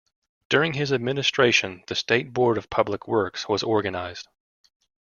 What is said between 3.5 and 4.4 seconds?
organized.